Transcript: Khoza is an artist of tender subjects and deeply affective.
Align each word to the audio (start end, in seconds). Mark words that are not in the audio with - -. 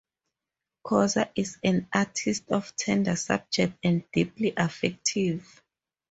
Khoza 0.83 1.29
is 1.35 1.59
an 1.63 1.87
artist 1.93 2.49
of 2.49 2.75
tender 2.75 3.15
subjects 3.15 3.77
and 3.83 4.03
deeply 4.11 4.51
affective. 4.57 5.61